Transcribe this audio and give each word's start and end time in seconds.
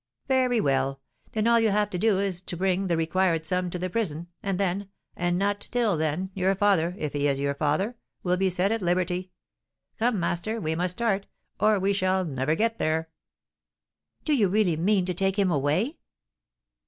"Very 0.27 0.59
well; 0.59 0.99
then 1.33 1.45
all 1.45 1.59
you 1.59 1.69
have 1.69 1.91
to 1.91 1.97
do 1.99 2.17
is 2.17 2.41
to 2.41 2.57
bring 2.57 2.87
the 2.87 2.97
required 2.97 3.45
sum 3.45 3.69
to 3.69 3.77
the 3.77 3.87
prison, 3.87 4.29
and 4.41 4.59
then, 4.59 4.89
and 5.15 5.37
not 5.37 5.61
till 5.61 5.95
then, 5.95 6.31
your 6.33 6.55
father 6.55 6.95
if 6.97 7.13
he 7.13 7.27
is 7.27 7.39
your 7.39 7.53
father 7.53 7.95
will 8.23 8.35
be 8.35 8.49
set 8.49 8.71
at 8.71 8.81
liberty. 8.81 9.29
Come, 9.99 10.19
master, 10.19 10.59
we 10.59 10.73
must 10.73 10.97
start, 10.97 11.27
or 11.59 11.77
we 11.77 11.89
never 11.99 11.99
shall 11.99 12.25
get 12.55 12.79
there." 12.79 13.11
"Do 14.25 14.33
you 14.35 14.49
really 14.49 14.75
mean 14.75 15.05
to 15.05 15.13
take 15.13 15.37
him 15.37 15.51
away?" 15.51 15.99